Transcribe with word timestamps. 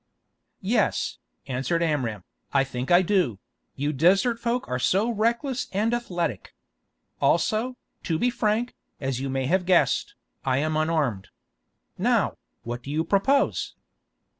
"Yes," 0.63 1.19
answered 1.45 1.83
Amram, 1.83 2.23
"I 2.51 2.63
think 2.63 2.89
I 2.89 3.03
do; 3.03 3.37
you 3.75 3.93
desert 3.93 4.39
folk 4.39 4.67
are 4.67 4.79
so 4.79 5.11
reckless 5.11 5.67
and 5.71 5.93
athletic. 5.93 6.55
Also, 7.21 7.77
to 8.01 8.17
be 8.17 8.31
frank, 8.31 8.73
as 8.99 9.19
you 9.19 9.29
may 9.29 9.45
have 9.45 9.63
guessed, 9.67 10.15
I 10.43 10.57
am 10.57 10.75
unarmed. 10.75 11.27
Now, 11.99 12.35
what 12.63 12.81
do 12.81 12.89
you 12.89 13.03
propose?" 13.03 13.75